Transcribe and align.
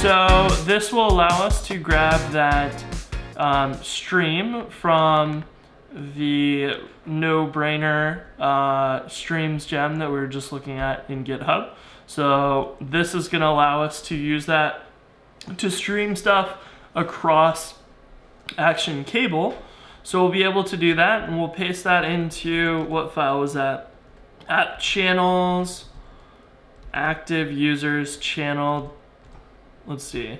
So 0.00 0.46
this 0.64 0.92
will 0.92 1.08
allow 1.08 1.44
us 1.44 1.66
to 1.66 1.76
grab 1.76 2.30
that 2.30 2.84
um, 3.36 3.74
stream 3.82 4.70
from 4.70 5.42
the 5.92 6.76
NoBrainer 7.04 8.22
uh, 8.38 9.08
streams 9.08 9.66
gem 9.66 9.96
that 9.96 10.08
we 10.08 10.14
were 10.14 10.28
just 10.28 10.52
looking 10.52 10.78
at 10.78 11.04
in 11.10 11.24
GitHub. 11.24 11.74
So 12.06 12.76
this 12.80 13.12
is 13.12 13.26
going 13.26 13.40
to 13.40 13.48
allow 13.48 13.82
us 13.82 14.00
to 14.02 14.14
use 14.14 14.46
that 14.46 14.82
to 15.56 15.68
stream 15.68 16.14
stuff 16.14 16.58
across 16.94 17.74
Action 18.56 19.02
Cable. 19.02 19.60
So 20.04 20.22
we'll 20.22 20.32
be 20.32 20.44
able 20.44 20.62
to 20.62 20.76
do 20.76 20.94
that 20.94 21.28
and 21.28 21.40
we'll 21.40 21.48
paste 21.48 21.82
that 21.82 22.04
into, 22.04 22.84
what 22.84 23.12
file 23.12 23.40
was 23.40 23.54
that? 23.54 23.90
App 24.48 24.78
channels, 24.78 25.86
active 26.94 27.50
users 27.50 28.16
channel, 28.18 28.94
let's 29.88 30.04
see, 30.04 30.38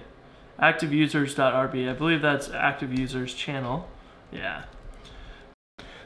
ActiveUsers.rb. 0.60 1.90
I 1.90 1.92
believe 1.94 2.22
that's 2.22 2.50
active 2.50 2.96
users 2.96 3.34
channel. 3.34 3.88
Yeah. 4.30 4.64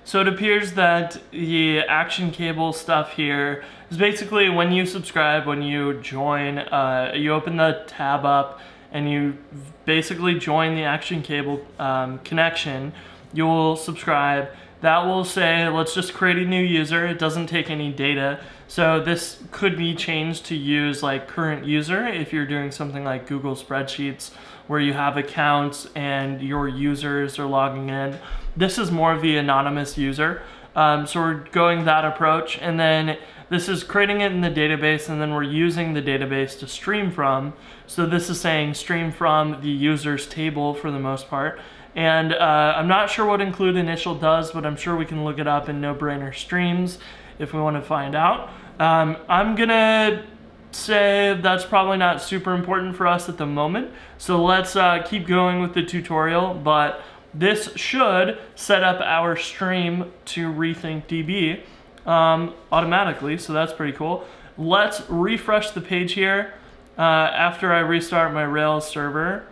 So 0.05 0.21
it 0.21 0.29
appears 0.29 0.73
that 0.73 1.21
the 1.31 1.81
action 1.81 2.31
cable 2.31 2.73
stuff 2.73 3.13
here 3.15 3.65
is 3.91 3.97
basically 3.97 4.49
when 4.49 4.73
you 4.73 4.87
subscribe, 4.87 5.47
when 5.47 5.63
you 5.63 6.01
join, 6.01 6.59
uh, 6.59 7.13
you 7.15 7.33
open 7.33 7.57
the 7.57 7.85
tab 7.87 8.25
up 8.25 8.61
and 8.93 9.11
you 9.11 9.37
basically 9.85 10.39
join 10.39 10.75
the 10.75 10.83
action 10.85 11.23
cable 11.23 11.65
um, 11.79 12.19
connection, 12.21 12.93
you'll 13.33 13.77
subscribe. 13.77 14.51
That 14.83 15.07
will 15.07 15.25
say, 15.25 15.69
let's 15.69 15.95
just 15.95 16.13
create 16.13 16.39
a 16.39 16.45
new 16.45 16.63
user. 16.63 17.07
It 17.07 17.19
doesn't 17.19 17.47
take 17.47 17.71
any 17.71 17.93
data. 17.93 18.41
So 18.67 19.01
this 19.01 19.39
could 19.53 19.77
be 19.77 19.95
changed 19.95 20.47
to 20.47 20.57
use 20.57 21.03
like 21.03 21.29
current 21.29 21.65
user 21.65 22.07
if 22.07 22.33
you're 22.33 22.47
doing 22.47 22.73
something 22.73 23.05
like 23.05 23.29
Google 23.29 23.55
Spreadsheets 23.55 24.33
where 24.67 24.81
you 24.81 24.93
have 24.93 25.17
accounts 25.17 25.87
and 25.95 26.41
your 26.43 26.69
users 26.69 27.39
are 27.39 27.47
logging 27.47 27.91
in. 27.91 28.19
This 28.57 28.77
is 28.77 28.91
more 28.91 29.13
of 29.13 29.23
the 29.23 29.37
anonymous 29.37 29.97
user. 29.97 30.43
Um, 30.75 31.07
so 31.07 31.21
we're 31.21 31.45
going 31.51 31.85
that 31.85 32.05
approach 32.05 32.59
and 32.59 32.81
then 32.81 33.19
this 33.51 33.69
is 33.69 33.85
creating 33.85 34.23
it 34.23 34.33
in 34.33 34.41
the 34.41 34.51
database 34.51 35.09
and 35.09 35.21
then 35.21 35.35
we're 35.35 35.43
using 35.43 35.93
the 35.93 36.03
database 36.03 36.59
to 36.61 36.67
stream 36.67 37.11
from. 37.11 37.53
So 37.87 38.07
this 38.07 38.31
is 38.31 38.41
saying 38.41 38.75
stream 38.75 39.13
from 39.13 39.61
the 39.61 39.69
users 39.69 40.27
table 40.27 40.75
for 40.75 40.91
the 40.91 40.99
most 40.99 41.29
part. 41.29 41.61
And 41.95 42.33
uh, 42.33 42.75
I'm 42.77 42.89
not 42.89 43.11
sure 43.11 43.27
what 43.27 43.41
include 43.41 43.77
initial 43.77 44.15
does, 44.15 44.51
but 44.51 44.65
I'm 44.65 44.77
sure 44.77 44.97
we 44.97 45.05
can 45.05 45.25
look 45.25 45.39
it 45.39 45.47
up 45.47 45.69
in 45.69 45.81
NoBrainer 45.81 46.35
streams 46.35 46.99
if 47.39 47.53
we 47.53 47.61
want 47.61 47.77
to 47.77 47.83
find 47.83 48.15
out. 48.15 48.51
Um, 48.79 49.17
I'm 49.29 49.55
gonna 49.55 50.25
say 50.71 51.39
that's 51.43 51.65
probably 51.65 51.99
not 51.99 52.23
super 52.23 52.55
important 52.55 52.97
for 52.97 53.07
us 53.07 53.29
at 53.29 53.37
the 53.37 53.47
moment. 53.47 53.91
So 54.19 54.43
let's 54.43 54.75
uh, 54.75 55.03
keep 55.03 55.27
going 55.27 55.61
with 55.61 55.75
the 55.75 55.83
tutorial, 55.83 56.55
but 56.55 57.03
this 57.35 57.71
should 57.77 58.39
set 58.55 58.83
up 58.83 59.01
our 59.01 59.37
stream 59.37 60.13
to 60.27 60.53
RethinkDB 60.53 61.63
um, 62.07 62.55
automatically, 62.71 63.39
so 63.39 63.53
that's 63.53 63.73
pretty 63.73 63.97
cool. 63.97 64.27
Let's 64.59 65.03
refresh 65.09 65.71
the 65.71 65.81
page 65.81 66.13
here 66.13 66.55
uh, 66.99 67.01
after 67.01 67.73
I 67.73 67.81
restart 67.81 68.33
my 68.35 68.43
Rails 68.43 68.89
server. 68.89 69.47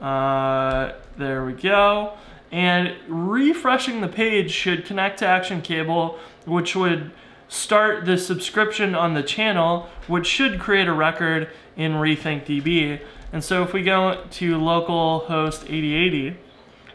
Uh, 0.00 0.92
there 1.16 1.44
we 1.44 1.52
go. 1.52 2.14
And 2.50 2.94
refreshing 3.08 4.00
the 4.00 4.08
page 4.08 4.50
should 4.50 4.86
connect 4.86 5.18
to 5.18 5.26
Action 5.26 5.60
Cable, 5.60 6.18
which 6.46 6.74
would 6.74 7.10
start 7.48 8.04
the 8.04 8.16
subscription 8.16 8.94
on 8.94 9.14
the 9.14 9.22
channel, 9.22 9.88
which 10.06 10.26
should 10.26 10.60
create 10.60 10.88
a 10.88 10.92
record 10.92 11.48
in 11.76 11.92
RethinkDB. 11.92 13.00
And 13.32 13.42
so 13.44 13.62
if 13.62 13.72
we 13.72 13.82
go 13.82 14.24
to 14.30 14.56
localhost 14.56 15.64
8080, 15.64 16.36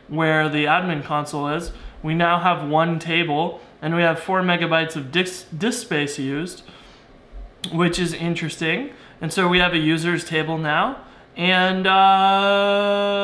where 0.08 0.50
the 0.50 0.66
admin 0.66 1.04
console 1.04 1.50
is, 1.50 1.72
we 2.02 2.14
now 2.14 2.40
have 2.40 2.68
one 2.68 3.00
table 3.00 3.62
and 3.82 3.96
we 3.96 4.02
have 4.02 4.20
four 4.20 4.42
megabytes 4.42 4.96
of 4.96 5.12
disk, 5.12 5.48
disk 5.56 5.82
space 5.82 6.18
used, 6.18 6.64
which 7.72 8.00
is 8.00 8.14
interesting. 8.14 8.92
And 9.22 9.32
so 9.32 9.48
we 9.48 9.60
have 9.60 9.74
a 9.74 9.78
users 9.78 10.24
table 10.26 10.58
now. 10.58 11.04
And 11.36 11.88
uh, 11.88 13.24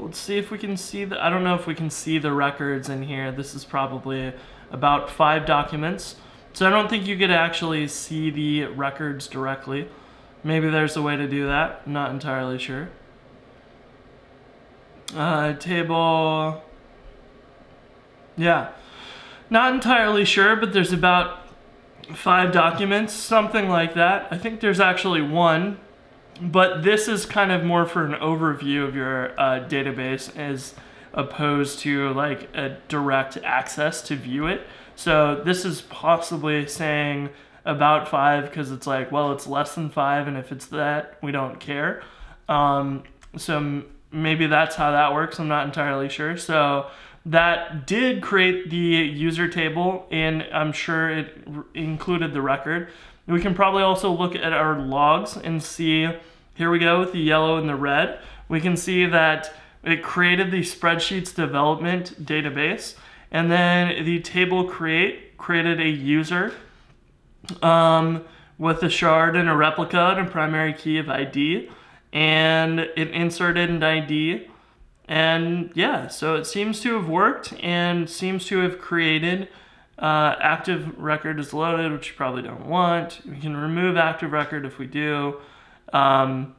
let's 0.00 0.18
see 0.18 0.38
if 0.38 0.50
we 0.50 0.58
can 0.58 0.76
see 0.76 1.04
the, 1.04 1.24
I 1.24 1.30
don't 1.30 1.44
know 1.44 1.54
if 1.54 1.68
we 1.68 1.74
can 1.74 1.88
see 1.88 2.18
the 2.18 2.32
records 2.32 2.88
in 2.88 3.02
here. 3.04 3.30
This 3.30 3.54
is 3.54 3.64
probably 3.64 4.32
about 4.70 5.08
five 5.08 5.46
documents. 5.46 6.16
So 6.52 6.66
I 6.66 6.70
don't 6.70 6.90
think 6.90 7.06
you 7.06 7.16
could 7.16 7.30
actually 7.30 7.86
see 7.86 8.30
the 8.30 8.64
records 8.64 9.28
directly. 9.28 9.88
Maybe 10.42 10.68
there's 10.68 10.96
a 10.96 11.02
way 11.02 11.14
to 11.16 11.28
do 11.28 11.46
that. 11.46 11.86
Not 11.86 12.10
entirely 12.10 12.58
sure. 12.58 12.88
Uh, 15.14 15.52
table. 15.54 16.62
Yeah. 18.36 18.72
Not 19.50 19.74
entirely 19.74 20.24
sure, 20.24 20.56
but 20.56 20.72
there's 20.72 20.92
about 20.92 21.48
five 22.14 22.52
documents, 22.52 23.12
something 23.12 23.68
like 23.68 23.94
that. 23.94 24.26
I 24.30 24.38
think 24.38 24.60
there's 24.60 24.80
actually 24.80 25.22
one, 25.22 25.78
but 26.40 26.82
this 26.82 27.08
is 27.08 27.26
kind 27.26 27.52
of 27.52 27.64
more 27.64 27.86
for 27.86 28.04
an 28.04 28.12
overview 28.12 28.86
of 28.86 28.94
your 28.94 29.38
uh, 29.40 29.66
database 29.68 30.34
as 30.36 30.74
opposed 31.12 31.80
to 31.80 32.12
like 32.12 32.54
a 32.54 32.76
direct 32.88 33.36
access 33.38 34.02
to 34.02 34.16
view 34.16 34.46
it. 34.46 34.66
So 34.94 35.42
this 35.44 35.64
is 35.64 35.82
possibly 35.82 36.66
saying 36.66 37.30
about 37.64 38.08
five 38.08 38.44
because 38.44 38.70
it's 38.70 38.86
like, 38.86 39.12
well, 39.12 39.32
it's 39.32 39.46
less 39.46 39.74
than 39.74 39.90
five, 39.90 40.26
and 40.26 40.36
if 40.36 40.52
it's 40.52 40.66
that, 40.66 41.18
we 41.22 41.32
don't 41.32 41.60
care. 41.60 42.02
Um, 42.48 43.04
so 43.36 43.82
maybe 44.10 44.46
that's 44.46 44.76
how 44.76 44.90
that 44.92 45.12
works. 45.12 45.38
I'm 45.38 45.48
not 45.48 45.66
entirely 45.66 46.08
sure. 46.08 46.36
So 46.36 46.86
that 47.26 47.86
did 47.86 48.22
create 48.22 48.70
the 48.70 48.76
user 48.76 49.48
table 49.48 50.06
and 50.10 50.44
I'm 50.52 50.72
sure 50.72 51.10
it 51.10 51.46
included 51.74 52.32
the 52.32 52.40
record. 52.40 52.88
We 53.28 53.40
can 53.40 53.54
probably 53.54 53.82
also 53.82 54.10
look 54.10 54.34
at 54.34 54.52
our 54.52 54.78
logs 54.78 55.36
and 55.36 55.62
see, 55.62 56.08
here 56.54 56.70
we 56.70 56.78
go 56.78 56.98
with 56.98 57.12
the 57.12 57.20
yellow 57.20 57.58
and 57.58 57.68
the 57.68 57.76
red. 57.76 58.20
We 58.48 58.60
can 58.60 58.76
see 58.76 59.04
that 59.06 59.52
it 59.84 60.02
created 60.02 60.50
the 60.50 60.60
spreadsheets 60.60 61.34
development 61.34 62.24
database 62.24 62.94
and 63.30 63.50
then 63.50 64.04
the 64.04 64.20
table 64.20 64.64
create 64.64 65.36
created 65.36 65.80
a 65.80 65.88
user 65.88 66.52
um, 67.62 68.24
with 68.58 68.82
a 68.82 68.88
shard 68.88 69.36
and 69.36 69.48
a 69.48 69.54
replica 69.54 70.14
and 70.16 70.26
a 70.26 70.30
primary 70.30 70.72
key 70.72 70.98
of 70.98 71.08
ID 71.08 71.70
and 72.12 72.80
it 72.80 73.10
inserted 73.10 73.70
an 73.70 73.82
ID 73.82 74.48
and 75.06 75.70
yeah, 75.74 76.08
so 76.08 76.34
it 76.34 76.44
seems 76.44 76.80
to 76.80 76.94
have 76.94 77.08
worked 77.08 77.54
and 77.60 78.10
seems 78.10 78.44
to 78.46 78.58
have 78.58 78.78
created 78.78 79.48
uh, 79.98 80.36
active 80.40 80.98
record 80.98 81.40
is 81.40 81.52
loaded, 81.52 81.92
which 81.92 82.08
you 82.08 82.14
probably 82.14 82.42
don't 82.42 82.66
want. 82.66 83.20
We 83.28 83.38
can 83.38 83.56
remove 83.56 83.96
active 83.96 84.32
record 84.32 84.64
if 84.64 84.78
we 84.78 84.86
do. 84.86 85.40
Um, 85.92 86.54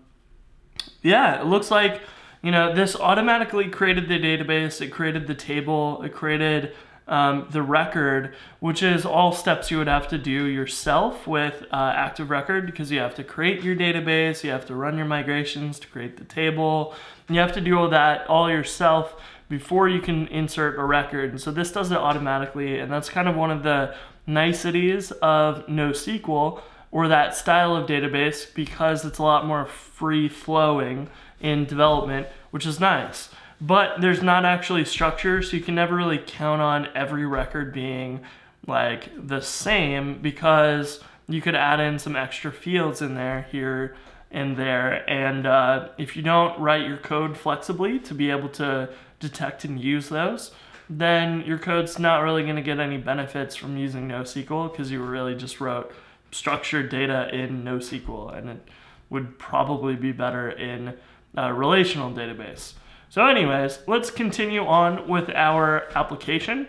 yeah, 1.02 1.40
it 1.40 1.46
looks 1.46 1.72
like, 1.72 2.02
you 2.42 2.52
know, 2.52 2.74
this 2.74 2.96
automatically 2.96 3.70
created 3.70 4.10
the 4.10 4.20
database, 4.20 4.82
it 4.82 4.90
created 4.90 5.28
the 5.28 5.36
table, 5.36 6.02
it 6.04 6.14
created 6.14 6.74
um, 7.08 7.48
the 7.50 7.62
record, 7.62 8.36
which 8.60 8.84
is 8.84 9.06
all 9.06 9.32
steps 9.32 9.72
you 9.72 9.80
would 9.80 9.88
have 9.88 10.08
to 10.10 10.18
do 10.18 10.46
yourself 10.46 11.26
with 11.26 11.64
uh, 11.72 11.94
Active 11.96 12.30
Record 12.30 12.68
because 12.68 12.92
you 12.92 13.00
have 13.00 13.16
to 13.16 13.24
create 13.24 13.64
your 13.64 13.76
database, 13.76 14.44
you 14.44 14.52
have 14.52 14.66
to 14.68 14.76
run 14.76 14.96
your 14.96 15.08
migrations 15.08 15.80
to 15.80 15.88
create 15.88 16.18
the 16.18 16.24
table, 16.24 16.94
you 17.28 17.40
have 17.40 17.52
to 17.54 17.62
do 17.62 17.78
all 17.78 17.90
that 17.90 18.28
all 18.28 18.50
yourself 18.50 19.20
before 19.50 19.90
you 19.90 20.00
can 20.00 20.28
insert 20.28 20.80
a 20.80 20.84
record. 20.84 21.32
And 21.32 21.42
so 21.42 21.52
this 21.52 21.72
does 21.72 21.92
it 21.92 21.98
automatically, 21.98 22.80
and 22.80 22.92
that's 22.92 23.10
kind 23.10 23.28
of 23.28 23.36
one 23.36 23.51
of 23.51 23.63
the 23.63 23.96
niceties 24.25 25.12
of 25.12 25.66
NoSQL 25.68 26.62
or 26.92 27.07
that 27.07 27.36
style 27.36 27.75
of 27.75 27.88
database 27.88 28.54
because 28.54 29.04
it's 29.04 29.19
a 29.19 29.24
lot 29.24 29.46
more 29.46 29.66
free 29.66 30.30
flowing 30.30 31.10
in 31.42 31.66
development, 31.66 32.28
which 32.51 32.66
is 32.66 32.80
nice 32.80 33.30
but 33.62 34.00
there's 34.00 34.24
not 34.24 34.46
actually 34.46 34.86
structure, 34.86 35.42
so 35.42 35.57
you 35.57 35.63
can 35.63 35.75
never 35.75 35.96
really 35.96 36.22
count 36.25 36.62
on 36.62 36.88
every 36.96 37.25
record 37.25 37.74
being 37.74 38.22
like 38.66 39.10
the 39.28 39.42
same 39.42 40.22
because 40.22 41.01
you 41.28 41.42
could 41.42 41.56
add 41.56 41.80
in 41.80 42.00
some 42.00 42.16
extra 42.16 42.51
fields 42.51 43.01
in 43.01 43.16
there 43.16 43.48
here 43.51 43.96
and 44.31 44.56
there. 44.56 45.10
And 45.10 45.46
uh, 45.46 45.90
if 45.98 46.16
you 46.16 46.22
don't 46.22 46.60
write 46.60 46.88
your 46.88 46.98
code 46.98 47.38
flexibly 47.38 48.00
to 48.00 48.13
be 48.13 48.30
able 48.30 48.50
to 48.50 48.90
detect 49.19 49.66
and 49.66 49.80
use 49.80 50.10
those, 50.10 50.51
then 50.89 51.42
your 51.42 51.60
code's 51.60 52.00
not 52.00 52.19
really 52.19 52.44
going 52.44 52.56
to 52.56 52.62
get 52.62 52.80
any 52.80 52.98
benefits 52.98 53.56
from 53.56 53.77
using 53.77 54.07
NoSQL 54.07 54.71
because 54.71 54.92
you 54.92 55.04
really 55.04 55.36
just 55.36 55.62
wrote 55.62 55.94
structured 56.31 56.89
data 56.89 57.33
in 57.33 57.63
NoSQL 57.63 58.36
and 58.38 58.50
it 58.50 58.68
would 59.10 59.38
probably 59.38 59.95
be 59.95 60.12
better 60.12 60.50
in 60.50 60.95
a 61.36 61.54
relational 61.54 62.12
database. 62.12 62.74
So 63.10 63.25
anyways, 63.25 63.80
let's 63.88 64.12
continue 64.12 64.66
on 64.66 65.07
with 65.07 65.30
our 65.30 65.88
application 65.95 66.68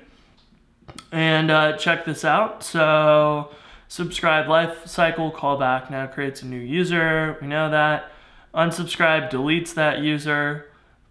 and 1.13 1.51
uh, 1.51 1.77
check 1.77 2.05
this 2.05 2.25
out. 2.25 2.63
So 2.63 3.51
subscribe 3.89 4.49
life 4.49 4.87
cycle 4.87 5.31
callback 5.33 5.91
now 5.91 6.07
creates 6.07 6.43
a 6.43 6.47
new 6.47 6.61
user. 6.61 7.39
We 7.41 7.47
know 7.47 7.71
that. 7.71 8.11
Unsubscribe 8.55 9.31
deletes 9.31 9.75
that 9.75 10.01
user. 10.01 10.67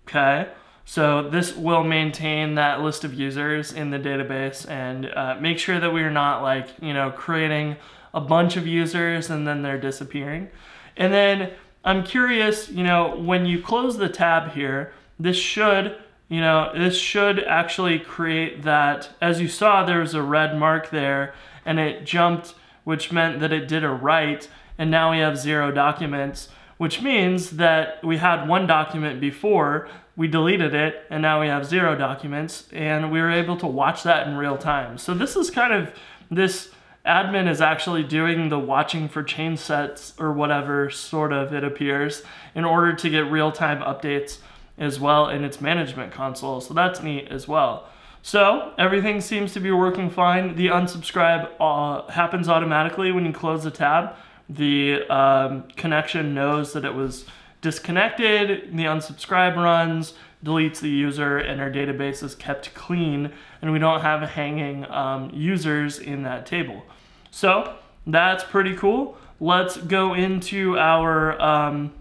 Okay. 0.07 0.49
So 0.89 1.21
this 1.21 1.55
will 1.55 1.83
maintain 1.83 2.55
that 2.55 2.81
list 2.81 3.03
of 3.03 3.13
users 3.13 3.71
in 3.71 3.91
the 3.91 3.99
database 3.99 4.67
and 4.67 5.05
uh, 5.05 5.37
make 5.39 5.59
sure 5.59 5.79
that 5.79 5.93
we're 5.93 6.09
not 6.09 6.41
like, 6.41 6.69
you 6.81 6.93
know, 6.93 7.11
creating 7.11 7.75
a 8.11 8.19
bunch 8.19 8.57
of 8.57 8.65
users 8.65 9.29
and 9.29 9.47
then 9.47 9.61
they're 9.61 9.79
disappearing. 9.79 10.49
And 10.97 11.13
then 11.13 11.51
I'm 11.85 12.03
curious, 12.03 12.69
you 12.69 12.83
know, 12.83 13.15
when 13.15 13.45
you 13.45 13.61
close 13.61 13.99
the 13.99 14.09
tab 14.09 14.53
here, 14.53 14.91
this 15.19 15.37
should, 15.37 15.95
you 16.27 16.41
know, 16.41 16.71
this 16.75 16.97
should 16.97 17.43
actually 17.43 17.99
create 17.99 18.63
that, 18.63 19.09
as 19.21 19.39
you 19.39 19.47
saw, 19.47 19.85
there 19.85 19.99
was 19.99 20.15
a 20.15 20.23
red 20.23 20.57
mark 20.57 20.89
there 20.89 21.35
and 21.65 21.79
it 21.79 22.03
jumped, 22.03 22.55
which 22.83 23.11
meant 23.11 23.41
that 23.41 23.53
it 23.53 23.67
did 23.67 23.83
a 23.83 23.89
write 23.89 24.49
and 24.79 24.89
now 24.89 25.11
we 25.11 25.19
have 25.19 25.37
zero 25.37 25.71
documents, 25.71 26.49
which 26.79 27.01
means 27.01 27.51
that 27.51 28.01
we 28.03 28.15
had 28.17 28.47
one 28.47 28.65
document 28.65 29.19
before, 29.19 29.89
we 30.15 30.29
deleted 30.29 30.73
it, 30.73 31.05
and 31.09 31.21
now 31.21 31.41
we 31.41 31.47
have 31.47 31.65
zero 31.65 31.93
documents, 31.93 32.69
and 32.71 33.11
we 33.11 33.19
were 33.19 33.29
able 33.29 33.57
to 33.57 33.67
watch 33.67 34.01
that 34.03 34.25
in 34.25 34.37
real 34.37 34.57
time. 34.57 34.97
So 34.97 35.13
this 35.13 35.35
is 35.35 35.51
kind 35.51 35.73
of, 35.73 35.93
this 36.31 36.71
admin 37.05 37.49
is 37.49 37.59
actually 37.59 38.03
doing 38.03 38.47
the 38.47 38.59
watching 38.59 39.09
for 39.09 39.23
change 39.23 39.59
sets 39.59 40.13
or 40.17 40.31
whatever 40.31 40.89
sort 40.89 41.33
of 41.33 41.53
it 41.53 41.65
appears 41.65 42.23
in 42.55 42.63
order 42.63 42.93
to 42.93 43.09
get 43.09 43.29
real-time 43.29 43.81
updates 43.81 44.37
as 44.77 45.01
well 45.01 45.27
in 45.27 45.43
its 45.43 45.59
management 45.59 46.13
console. 46.13 46.61
So 46.61 46.73
that's 46.73 47.03
neat 47.03 47.27
as 47.27 47.45
well. 47.45 47.89
So 48.21 48.73
everything 48.77 49.19
seems 49.19 49.51
to 49.53 49.59
be 49.59 49.71
working 49.71 50.09
fine. 50.09 50.55
The 50.55 50.67
unsubscribe 50.67 51.49
uh, 51.59 52.09
happens 52.09 52.47
automatically 52.47 53.11
when 53.11 53.25
you 53.25 53.33
close 53.33 53.65
the 53.65 53.71
tab. 53.71 54.15
The 54.49 55.03
um, 55.09 55.63
connection 55.75 56.33
knows 56.33 56.73
that 56.73 56.83
it 56.83 56.95
was 56.95 57.25
disconnected, 57.61 58.75
the 58.75 58.85
unsubscribe 58.85 59.55
runs, 59.55 60.13
deletes 60.43 60.79
the 60.79 60.89
user, 60.89 61.37
and 61.37 61.61
our 61.61 61.69
database 61.69 62.23
is 62.23 62.33
kept 62.33 62.73
clean, 62.73 63.31
and 63.61 63.71
we 63.71 63.79
don't 63.79 64.01
have 64.01 64.21
hanging 64.21 64.89
um, 64.89 65.29
users 65.33 65.99
in 65.99 66.23
that 66.23 66.45
table. 66.45 66.83
So 67.29 67.75
that's 68.07 68.43
pretty 68.43 68.75
cool. 68.75 69.17
Let's 69.39 69.77
go 69.77 70.13
into 70.13 70.77
our 70.77 71.39
um, 71.41 71.93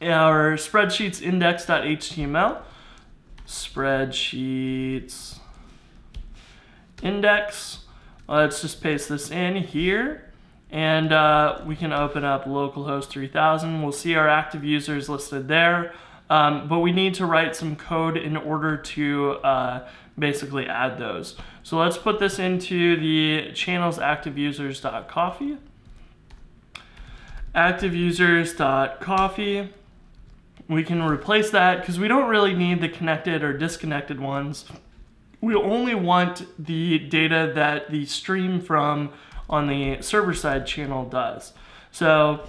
our 0.00 0.56
spreadsheets 0.56 1.20
index.html. 1.22 2.62
Spreadsheets 3.46 5.38
index. 7.02 7.80
Let's 8.28 8.60
just 8.60 8.82
paste 8.82 9.08
this 9.08 9.30
in 9.30 9.56
here 9.56 10.27
and 10.70 11.12
uh, 11.12 11.62
we 11.66 11.76
can 11.76 11.92
open 11.92 12.24
up 12.24 12.44
localhost 12.44 13.06
3000. 13.06 13.82
We'll 13.82 13.92
see 13.92 14.14
our 14.14 14.28
active 14.28 14.64
users 14.64 15.08
listed 15.08 15.48
there, 15.48 15.94
um, 16.28 16.68
but 16.68 16.80
we 16.80 16.92
need 16.92 17.14
to 17.14 17.26
write 17.26 17.56
some 17.56 17.74
code 17.74 18.16
in 18.16 18.36
order 18.36 18.76
to 18.76 19.32
uh, 19.44 19.88
basically 20.18 20.66
add 20.66 20.98
those. 20.98 21.36
So 21.62 21.78
let's 21.78 21.96
put 21.96 22.18
this 22.18 22.38
into 22.38 22.96
the 22.96 23.52
channels 23.52 23.98
active 23.98 24.36
users.coffee. 24.36 25.58
Active 27.54 27.94
users.coffee. 27.94 29.70
We 30.68 30.84
can 30.84 31.02
replace 31.02 31.50
that 31.50 31.80
because 31.80 31.98
we 31.98 32.08
don't 32.08 32.28
really 32.28 32.52
need 32.52 32.82
the 32.82 32.90
connected 32.90 33.42
or 33.42 33.56
disconnected 33.56 34.20
ones. 34.20 34.66
We 35.40 35.54
only 35.54 35.94
want 35.94 36.46
the 36.62 36.98
data 36.98 37.52
that 37.54 37.90
the 37.90 38.04
stream 38.04 38.60
from 38.60 39.10
on 39.48 39.66
the 39.66 40.02
server 40.02 40.34
side 40.34 40.66
channel 40.66 41.04
does. 41.04 41.52
So 41.90 42.46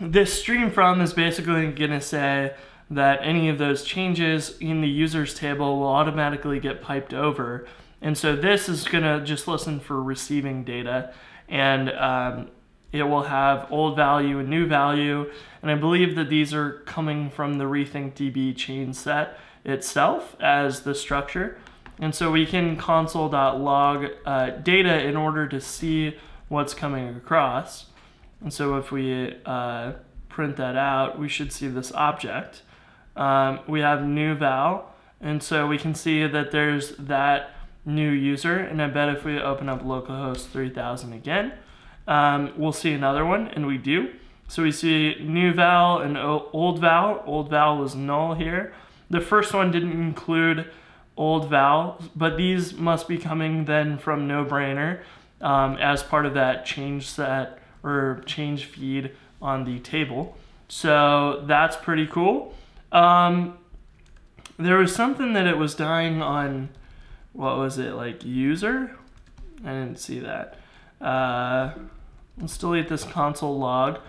this 0.00 0.40
stream 0.40 0.70
from 0.70 1.00
is 1.00 1.12
basically 1.12 1.70
going 1.70 1.90
to 1.90 2.00
say 2.00 2.54
that 2.90 3.20
any 3.22 3.48
of 3.48 3.58
those 3.58 3.82
changes 3.82 4.56
in 4.60 4.80
the 4.80 4.88
users 4.88 5.34
table 5.34 5.78
will 5.78 5.88
automatically 5.88 6.60
get 6.60 6.82
piped 6.82 7.12
over. 7.12 7.66
And 8.00 8.16
so 8.16 8.36
this 8.36 8.68
is 8.68 8.86
going 8.86 9.04
to 9.04 9.24
just 9.24 9.48
listen 9.48 9.80
for 9.80 10.02
receiving 10.02 10.64
data 10.64 11.12
and 11.48 11.90
um, 11.90 12.48
it 12.92 13.02
will 13.04 13.24
have 13.24 13.70
old 13.70 13.96
value 13.96 14.38
and 14.38 14.48
new 14.48 14.66
value. 14.66 15.30
And 15.62 15.70
I 15.70 15.74
believe 15.74 16.14
that 16.16 16.28
these 16.28 16.54
are 16.54 16.80
coming 16.86 17.30
from 17.30 17.58
the 17.58 17.64
RethinkDB 17.64 18.56
change 18.56 18.96
set 18.96 19.38
itself 19.64 20.36
as 20.40 20.82
the 20.82 20.94
structure. 20.94 21.58
And 21.98 22.14
so 22.14 22.30
we 22.30 22.46
can 22.46 22.76
console.log 22.76 24.06
uh, 24.24 24.50
data 24.50 25.02
in 25.02 25.16
order 25.16 25.48
to 25.48 25.60
see 25.60 26.16
what's 26.48 26.74
coming 26.74 27.08
across. 27.08 27.86
And 28.40 28.52
so 28.52 28.76
if 28.76 28.92
we 28.92 29.34
uh, 29.46 29.92
print 30.28 30.56
that 30.56 30.76
out, 30.76 31.18
we 31.18 31.28
should 31.28 31.52
see 31.52 31.68
this 31.68 31.92
object. 31.92 32.62
Um, 33.16 33.60
we 33.66 33.80
have 33.80 34.04
new 34.04 34.34
val, 34.34 34.94
and 35.22 35.42
so 35.42 35.66
we 35.66 35.78
can 35.78 35.94
see 35.94 36.26
that 36.26 36.52
there's 36.52 36.90
that 36.98 37.50
new 37.86 38.10
user. 38.10 38.58
And 38.58 38.82
I 38.82 38.88
bet 38.88 39.08
if 39.08 39.24
we 39.24 39.40
open 39.40 39.70
up 39.70 39.82
localhost 39.82 40.50
3000 40.50 41.14
again, 41.14 41.54
um, 42.06 42.52
we'll 42.56 42.72
see 42.72 42.92
another 42.92 43.24
one, 43.24 43.48
and 43.48 43.66
we 43.66 43.78
do. 43.78 44.10
So 44.48 44.62
we 44.62 44.70
see 44.70 45.16
new 45.20 45.52
val 45.54 45.98
and 45.98 46.16
old 46.18 46.80
val. 46.80 47.22
Old 47.26 47.48
val 47.48 47.78
was 47.78 47.94
null 47.94 48.34
here. 48.34 48.74
The 49.08 49.20
first 49.20 49.54
one 49.54 49.70
didn't 49.70 49.92
include 49.92 50.70
old 51.16 51.48
val, 51.48 52.02
but 52.14 52.36
these 52.36 52.74
must 52.74 53.08
be 53.08 53.18
coming 53.18 53.64
then 53.64 53.98
from 53.98 54.28
NoBrainer 54.28 55.00
um, 55.40 55.76
as 55.76 56.02
part 56.02 56.26
of 56.26 56.34
that 56.34 56.66
change 56.66 57.08
set 57.08 57.58
or 57.82 58.22
change 58.26 58.66
feed 58.66 59.12
on 59.40 59.64
the 59.64 59.78
table. 59.80 60.36
So 60.68 61.42
that's 61.46 61.76
pretty 61.76 62.06
cool. 62.06 62.54
Um, 62.92 63.58
there 64.58 64.78
was 64.78 64.94
something 64.94 65.32
that 65.34 65.46
it 65.46 65.58
was 65.58 65.74
dying 65.74 66.22
on, 66.22 66.70
what 67.32 67.56
was 67.58 67.78
it, 67.78 67.92
like 67.92 68.24
user? 68.24 68.96
I 69.64 69.70
didn't 69.70 69.98
see 69.98 70.18
that. 70.20 70.58
Uh, 71.00 71.72
let's 72.38 72.56
delete 72.58 72.88
this 72.88 73.04
console 73.04 73.58
log 73.58 74.00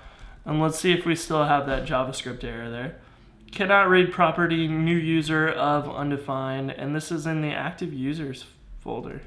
and 0.46 0.62
let's 0.62 0.80
see 0.80 0.94
if 0.94 1.06
we 1.06 1.16
still 1.16 1.46
have 1.46 1.66
that 1.68 1.86
JavaScript 1.86 2.44
error 2.44 2.70
there. 2.70 2.96
Cannot 3.52 3.90
read 3.90 4.12
property 4.12 4.68
new 4.68 4.96
user 4.96 5.50
of 5.50 5.90
undefined, 5.90 6.72
and 6.72 6.96
this 6.96 7.12
is 7.12 7.26
in 7.26 7.42
the 7.42 7.52
active 7.52 7.94
users 7.94 8.46
folder. 8.80 9.22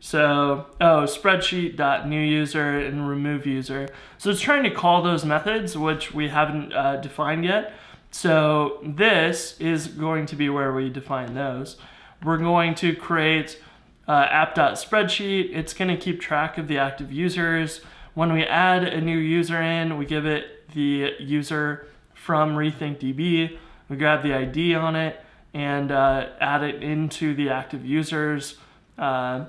So, 0.00 0.66
oh, 0.80 1.02
spreadsheet.new 1.04 2.20
user 2.20 2.78
and 2.78 3.08
remove 3.08 3.46
user. 3.46 3.88
So 4.18 4.30
it's 4.30 4.40
trying 4.40 4.64
to 4.64 4.70
call 4.70 5.02
those 5.02 5.24
methods, 5.24 5.76
which 5.76 6.14
we 6.14 6.28
haven't 6.28 6.72
uh, 6.72 6.96
defined 6.96 7.44
yet. 7.44 7.72
So 8.10 8.78
this 8.82 9.58
is 9.60 9.88
going 9.88 10.26
to 10.26 10.36
be 10.36 10.48
where 10.48 10.72
we 10.72 10.88
define 10.88 11.34
those. 11.34 11.76
We're 12.22 12.38
going 12.38 12.74
to 12.76 12.94
create 12.94 13.60
uh, 14.08 14.26
app.spreadsheet. 14.30 15.54
It's 15.54 15.74
going 15.74 15.94
to 15.94 15.96
keep 15.96 16.20
track 16.20 16.56
of 16.56 16.68
the 16.68 16.78
active 16.78 17.12
users. 17.12 17.80
When 18.14 18.32
we 18.32 18.44
add 18.44 18.84
a 18.84 19.00
new 19.00 19.18
user 19.18 19.60
in, 19.60 19.98
we 19.98 20.06
give 20.06 20.24
it 20.24 20.70
the 20.72 21.12
user 21.18 21.86
from 22.26 22.56
RethinkDB. 22.56 23.56
We 23.88 23.96
grab 23.96 24.24
the 24.24 24.34
ID 24.34 24.74
on 24.74 24.96
it 24.96 25.20
and 25.54 25.92
uh, 25.92 26.30
add 26.40 26.64
it 26.64 26.82
into 26.82 27.36
the 27.36 27.50
active 27.50 27.86
users. 27.86 28.56
Uh, 28.98 29.46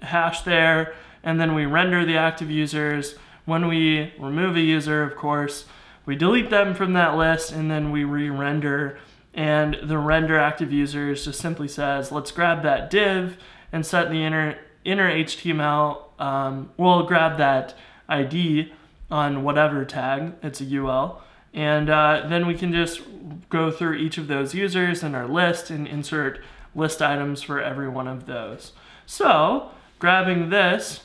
hash 0.00 0.42
there, 0.42 0.94
and 1.24 1.40
then 1.40 1.52
we 1.52 1.66
render 1.66 2.04
the 2.04 2.16
active 2.16 2.48
users. 2.48 3.16
When 3.44 3.66
we 3.66 4.12
remove 4.20 4.54
a 4.54 4.60
user, 4.60 5.02
of 5.02 5.16
course, 5.16 5.64
we 6.06 6.14
delete 6.14 6.48
them 6.48 6.74
from 6.74 6.92
that 6.92 7.16
list, 7.16 7.50
and 7.50 7.68
then 7.68 7.90
we 7.90 8.04
re-render. 8.04 8.98
And 9.34 9.76
the 9.82 9.98
render 9.98 10.38
active 10.38 10.72
users 10.72 11.24
just 11.24 11.40
simply 11.40 11.66
says, 11.66 12.12
let's 12.12 12.30
grab 12.30 12.62
that 12.62 12.88
div 12.88 13.36
and 13.72 13.84
set 13.84 14.10
the 14.10 14.22
inner, 14.22 14.58
inner 14.84 15.10
HTML. 15.10 16.20
Um, 16.20 16.70
we'll 16.76 17.02
grab 17.02 17.36
that 17.38 17.74
ID 18.08 18.72
on 19.10 19.42
whatever 19.42 19.84
tag, 19.84 20.34
it's 20.40 20.60
a 20.60 20.76
UL. 20.80 21.20
And 21.54 21.88
uh, 21.88 22.26
then 22.28 22.46
we 22.46 22.54
can 22.54 22.72
just 22.72 23.00
go 23.48 23.70
through 23.70 23.94
each 23.94 24.18
of 24.18 24.26
those 24.26 24.54
users 24.54 25.02
in 25.02 25.14
our 25.14 25.28
list 25.28 25.70
and 25.70 25.86
insert 25.86 26.40
list 26.74 27.00
items 27.00 27.42
for 27.42 27.62
every 27.62 27.88
one 27.88 28.08
of 28.08 28.26
those. 28.26 28.72
So 29.06 29.70
grabbing 30.00 30.50
this, 30.50 31.04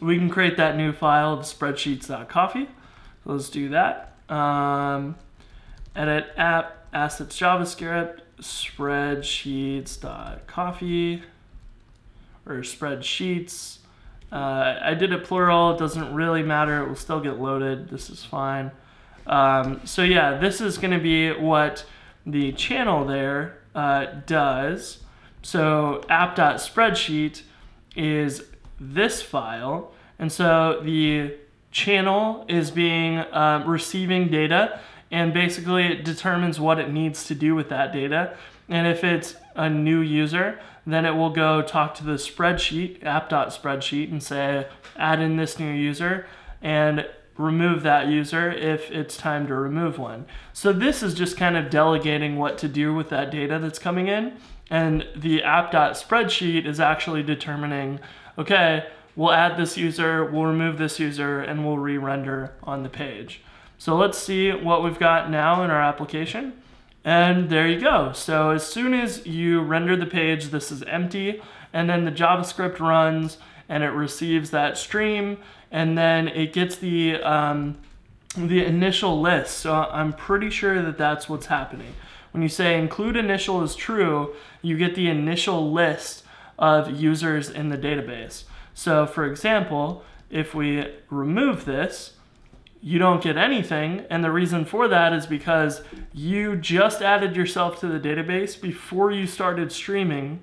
we 0.00 0.18
can 0.18 0.28
create 0.28 0.56
that 0.56 0.76
new 0.76 0.92
file 0.92 1.32
of 1.32 1.40
spreadsheets.coffee. 1.40 2.68
Let's 3.24 3.48
do 3.48 3.68
that. 3.70 4.16
Um, 4.28 5.14
edit 5.94 6.26
app 6.36 6.88
assets 6.92 7.38
JavaScript 7.38 8.20
spreadsheets.coffee 8.40 11.22
or 12.46 12.56
spreadsheets. 12.56 13.78
Uh, 14.32 14.80
I 14.82 14.94
did 14.94 15.12
it 15.12 15.22
plural. 15.24 15.74
It 15.74 15.78
doesn't 15.78 16.12
really 16.12 16.42
matter. 16.42 16.82
It 16.82 16.88
will 16.88 16.96
still 16.96 17.20
get 17.20 17.38
loaded. 17.38 17.88
This 17.88 18.10
is 18.10 18.24
fine. 18.24 18.72
Um, 19.26 19.80
so 19.84 20.02
yeah, 20.02 20.38
this 20.38 20.60
is 20.60 20.78
going 20.78 20.92
to 20.92 21.02
be 21.02 21.32
what 21.32 21.84
the 22.26 22.52
channel 22.52 23.04
there 23.04 23.58
uh, 23.74 24.06
does. 24.26 24.98
So 25.42 26.04
app.spreadsheet 26.08 27.42
is 27.96 28.44
this 28.80 29.22
file. 29.22 29.92
And 30.18 30.30
so 30.30 30.80
the 30.82 31.36
channel 31.70 32.44
is 32.48 32.70
being 32.70 33.24
um, 33.32 33.68
receiving 33.68 34.28
data 34.28 34.80
and 35.10 35.32
basically 35.32 35.86
it 35.86 36.04
determines 36.04 36.58
what 36.58 36.78
it 36.78 36.90
needs 36.90 37.26
to 37.26 37.34
do 37.34 37.54
with 37.54 37.68
that 37.68 37.92
data. 37.92 38.36
And 38.68 38.86
if 38.86 39.04
it's 39.04 39.36
a 39.54 39.68
new 39.70 40.00
user, 40.00 40.58
then 40.86 41.04
it 41.04 41.12
will 41.12 41.30
go 41.30 41.62
talk 41.62 41.94
to 41.96 42.04
the 42.04 42.14
spreadsheet, 42.14 43.04
app.spreadsheet, 43.04 44.10
and 44.10 44.22
say, 44.22 44.66
add 44.96 45.20
in 45.20 45.36
this 45.36 45.58
new 45.58 45.70
user 45.70 46.26
and 46.62 47.06
remove 47.36 47.82
that 47.82 48.08
user 48.08 48.50
if 48.50 48.90
it's 48.90 49.16
time 49.16 49.46
to 49.46 49.54
remove 49.54 49.98
one. 49.98 50.26
So 50.52 50.72
this 50.72 51.02
is 51.02 51.14
just 51.14 51.36
kind 51.36 51.56
of 51.56 51.70
delegating 51.70 52.36
what 52.36 52.58
to 52.58 52.68
do 52.68 52.94
with 52.94 53.08
that 53.10 53.30
data 53.30 53.58
that's 53.58 53.78
coming 53.78 54.08
in. 54.08 54.36
And 54.70 55.06
the 55.16 55.42
app.spreadsheet 55.42 56.66
is 56.66 56.80
actually 56.80 57.22
determining, 57.22 58.00
okay, 58.38 58.86
we'll 59.16 59.32
add 59.32 59.56
this 59.56 59.76
user, 59.76 60.24
we'll 60.24 60.46
remove 60.46 60.78
this 60.78 60.98
user, 60.98 61.40
and 61.40 61.66
we'll 61.66 61.78
re-render 61.78 62.54
on 62.62 62.82
the 62.82 62.88
page. 62.88 63.42
So 63.78 63.96
let's 63.96 64.16
see 64.16 64.50
what 64.52 64.82
we've 64.82 64.98
got 64.98 65.30
now 65.30 65.62
in 65.62 65.70
our 65.70 65.82
application. 65.82 66.54
And 67.04 67.50
there 67.50 67.68
you 67.68 67.80
go. 67.80 68.12
So 68.12 68.50
as 68.50 68.66
soon 68.66 68.94
as 68.94 69.26
you 69.26 69.60
render 69.60 69.94
the 69.96 70.06
page, 70.06 70.46
this 70.46 70.72
is 70.72 70.82
empty, 70.84 71.42
and 71.72 71.90
then 71.90 72.04
the 72.04 72.12
JavaScript 72.12 72.80
runs 72.80 73.36
and 73.68 73.82
it 73.82 73.88
receives 73.88 74.50
that 74.50 74.78
stream, 74.78 75.38
and 75.74 75.98
then 75.98 76.28
it 76.28 76.52
gets 76.52 76.76
the 76.76 77.16
um, 77.16 77.76
the 78.36 78.64
initial 78.64 79.20
list. 79.20 79.58
So 79.58 79.74
I'm 79.74 80.12
pretty 80.12 80.48
sure 80.48 80.80
that 80.80 80.96
that's 80.96 81.28
what's 81.28 81.46
happening. 81.46 81.94
When 82.30 82.44
you 82.44 82.48
say 82.48 82.78
include 82.78 83.16
initial 83.16 83.62
is 83.62 83.74
true, 83.74 84.34
you 84.62 84.78
get 84.78 84.94
the 84.94 85.08
initial 85.08 85.72
list 85.72 86.24
of 86.58 86.90
users 86.90 87.50
in 87.50 87.70
the 87.70 87.76
database. 87.76 88.44
So 88.72 89.04
for 89.04 89.26
example, 89.26 90.04
if 90.30 90.54
we 90.54 90.86
remove 91.10 91.64
this, 91.64 92.12
you 92.80 93.00
don't 93.00 93.22
get 93.22 93.36
anything. 93.36 94.04
And 94.10 94.22
the 94.22 94.30
reason 94.30 94.64
for 94.64 94.86
that 94.86 95.12
is 95.12 95.26
because 95.26 95.82
you 96.12 96.54
just 96.54 97.02
added 97.02 97.34
yourself 97.34 97.80
to 97.80 97.88
the 97.88 97.98
database 97.98 98.60
before 98.60 99.10
you 99.10 99.26
started 99.26 99.72
streaming. 99.72 100.40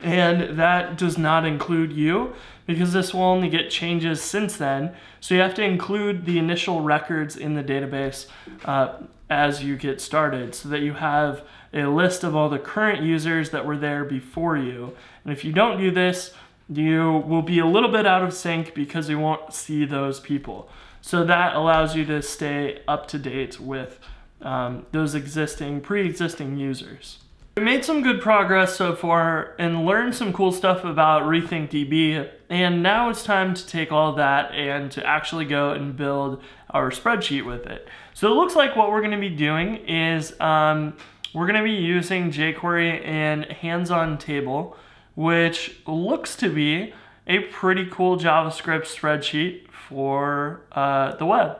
And 0.00 0.58
that 0.58 0.96
does 0.96 1.18
not 1.18 1.44
include 1.44 1.92
you 1.92 2.34
because 2.66 2.92
this 2.92 3.12
will 3.12 3.22
only 3.22 3.48
get 3.48 3.70
changes 3.70 4.22
since 4.22 4.56
then. 4.56 4.94
So 5.20 5.34
you 5.34 5.40
have 5.40 5.54
to 5.54 5.62
include 5.62 6.24
the 6.24 6.38
initial 6.38 6.80
records 6.80 7.36
in 7.36 7.54
the 7.54 7.64
database 7.64 8.26
uh, 8.64 8.98
as 9.28 9.62
you 9.62 9.76
get 9.76 10.00
started 10.00 10.54
so 10.54 10.68
that 10.68 10.80
you 10.80 10.94
have 10.94 11.42
a 11.72 11.84
list 11.84 12.24
of 12.24 12.34
all 12.34 12.48
the 12.48 12.58
current 12.58 13.02
users 13.02 13.50
that 13.50 13.64
were 13.66 13.76
there 13.76 14.04
before 14.04 14.56
you. 14.56 14.96
And 15.24 15.32
if 15.32 15.44
you 15.44 15.52
don't 15.52 15.78
do 15.78 15.90
this, 15.90 16.32
you 16.68 17.24
will 17.26 17.42
be 17.42 17.58
a 17.58 17.66
little 17.66 17.90
bit 17.90 18.06
out 18.06 18.22
of 18.22 18.32
sync 18.32 18.74
because 18.74 19.08
you 19.08 19.18
won't 19.18 19.52
see 19.52 19.84
those 19.84 20.20
people. 20.20 20.68
So 21.00 21.24
that 21.24 21.56
allows 21.56 21.96
you 21.96 22.04
to 22.06 22.22
stay 22.22 22.82
up 22.86 23.08
to 23.08 23.18
date 23.18 23.58
with 23.58 23.98
um, 24.42 24.86
those 24.92 25.14
existing, 25.14 25.80
pre-existing 25.80 26.56
users. 26.56 27.18
Made 27.60 27.84
some 27.84 28.02
good 28.02 28.22
progress 28.22 28.74
so 28.74 28.96
far 28.96 29.54
and 29.58 29.84
learned 29.84 30.14
some 30.14 30.32
cool 30.32 30.50
stuff 30.50 30.82
about 30.82 31.24
RethinkDB, 31.24 32.28
and 32.48 32.82
now 32.82 33.10
it's 33.10 33.22
time 33.22 33.52
to 33.52 33.66
take 33.66 33.92
all 33.92 34.14
that 34.14 34.50
and 34.52 34.90
to 34.92 35.06
actually 35.06 35.44
go 35.44 35.72
and 35.72 35.94
build 35.94 36.42
our 36.70 36.90
spreadsheet 36.90 37.44
with 37.44 37.66
it. 37.66 37.86
So 38.14 38.32
it 38.32 38.34
looks 38.34 38.56
like 38.56 38.76
what 38.76 38.90
we're 38.90 39.02
going 39.02 39.12
to 39.12 39.18
be 39.18 39.28
doing 39.28 39.76
is 39.86 40.38
um, 40.40 40.96
we're 41.34 41.46
going 41.46 41.58
to 41.58 41.62
be 41.62 41.70
using 41.70 42.32
jQuery 42.32 43.06
and 43.06 43.44
Handsontable, 43.44 44.74
which 45.14 45.76
looks 45.86 46.34
to 46.36 46.52
be 46.52 46.94
a 47.26 47.40
pretty 47.40 47.86
cool 47.90 48.18
JavaScript 48.18 48.86
spreadsheet 48.86 49.70
for 49.70 50.62
uh, 50.72 51.14
the 51.16 51.26
web. 51.26 51.58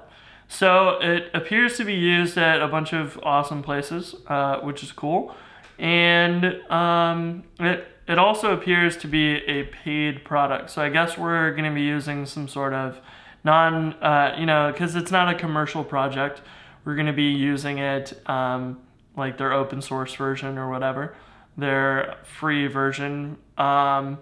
So 0.49 0.99
it 1.01 1.31
appears 1.35 1.77
to 1.77 1.85
be 1.85 1.95
used 1.95 2.39
at 2.39 2.63
a 2.63 2.69
bunch 2.69 2.95
of 2.95 3.21
awesome 3.23 3.63
places, 3.63 4.15
uh, 4.27 4.61
which 4.61 4.83
is 4.83 4.93
cool. 4.93 5.37
And 5.81 6.45
um, 6.71 7.45
it, 7.59 7.89
it 8.07 8.19
also 8.19 8.53
appears 8.53 8.99
to 8.99 9.09
be 9.09 9.37
a 9.47 9.65
paid 9.65 10.25
product. 10.25 10.71
So 10.71 10.83
I 10.83 10.91
guess 10.91 11.17
we're 11.17 11.53
going 11.53 11.65
to 11.65 11.75
be 11.75 11.83
using 11.83 12.27
some 12.27 12.49
sort 12.49 12.75
of 12.75 13.01
non, 13.45 13.95
uh, 13.95 14.37
you 14.39 14.45
know, 14.45 14.71
because 14.71 14.95
it's 14.95 15.11
not 15.11 15.35
a 15.35 15.35
commercial 15.35 15.83
project, 15.83 16.43
we're 16.85 16.95
going 16.95 17.07
to 17.07 17.15
be 17.15 17.31
using 17.31 17.79
it 17.79 18.21
um, 18.29 18.79
like 19.17 19.39
their 19.39 19.53
open 19.53 19.81
source 19.81 20.15
version 20.15 20.59
or 20.59 20.69
whatever, 20.71 21.15
their 21.57 22.17
free 22.25 22.67
version. 22.67 23.39
Um, 23.57 24.19